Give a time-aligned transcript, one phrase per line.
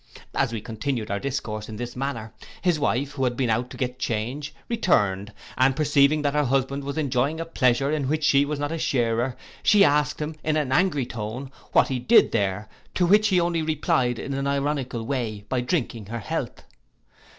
[0.33, 3.77] As we continued our discourse in this manner, his wife, who had been out to
[3.77, 8.43] get change, returned, and perceiving that her husband was enjoying a pleasure in which she
[8.43, 12.67] was not a sharer, she asked him, in an angry tone, what he did there,
[12.95, 16.63] to which he only replied in an ironical way, by drinking her health.